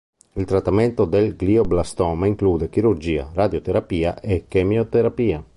[0.33, 5.45] Il trattamento del glioblastoma include chirurgia, radioterapia e chemioterapia.